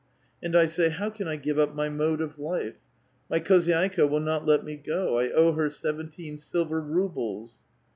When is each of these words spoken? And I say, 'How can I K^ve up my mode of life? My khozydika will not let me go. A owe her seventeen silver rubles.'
And 0.41 0.55
I 0.55 0.65
say, 0.65 0.89
'How 0.89 1.11
can 1.11 1.27
I 1.27 1.37
K^ve 1.37 1.59
up 1.59 1.75
my 1.75 1.87
mode 1.87 2.21
of 2.21 2.39
life? 2.39 2.79
My 3.29 3.39
khozydika 3.39 4.09
will 4.09 4.19
not 4.19 4.47
let 4.47 4.63
me 4.63 4.75
go. 4.75 5.19
A 5.19 5.29
owe 5.31 5.51
her 5.51 5.69
seventeen 5.69 6.39
silver 6.39 6.81
rubles.' 6.81 7.59